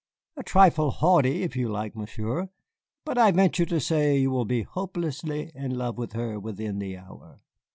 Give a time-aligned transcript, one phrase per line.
[0.35, 2.49] A trifle haughty, if you like, Monsieur,
[3.05, 6.97] but I venture to say you will be hopelessly in love with her within the
[6.97, 7.37] hour."